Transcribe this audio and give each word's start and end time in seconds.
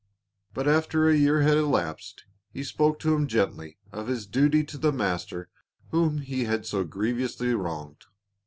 But 0.55 0.67
after 0.67 1.07
a 1.07 1.15
year 1.15 1.41
had 1.41 1.57
elapsed 1.57 2.23
he 2.51 2.63
spoke 2.63 2.97
to 3.01 3.13
him 3.13 3.27
gently 3.27 3.77
of 3.91 4.07
his 4.07 4.25
duty 4.25 4.63
to 4.63 4.79
the 4.79 4.91
master 4.91 5.47
whom 5.91 6.21
he 6.21 6.45
had 6.45 6.65
so 6.65 6.83
grievously 6.83 7.53
wronged. 7.53 8.05